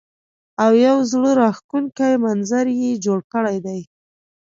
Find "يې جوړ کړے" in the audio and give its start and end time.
2.79-3.57